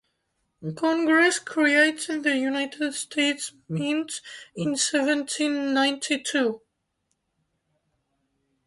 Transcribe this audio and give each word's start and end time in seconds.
Congress 0.75 1.37
created 1.37 2.23
the 2.23 2.35
United 2.35 2.91
States 2.95 3.51
Mint 3.69 4.19
in 4.55 4.75
Seventeen 4.75 5.75
Ninety-two. 5.75 6.63